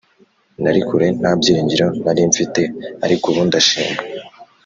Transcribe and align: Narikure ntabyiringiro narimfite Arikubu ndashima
Narikure 0.61 1.07
ntabyiringiro 1.19 1.87
narimfite 2.03 2.61
Arikubu 3.03 3.39
ndashima 3.47 3.97